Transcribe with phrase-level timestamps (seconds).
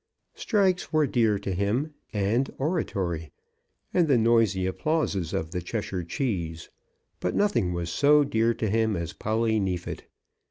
[0.33, 3.29] Strikes were dear to him, and oratory,
[3.93, 6.71] and the noisy applauses of the Cheshire Cheese;
[7.19, 10.05] but nothing was so dear to him as Polly Neefit.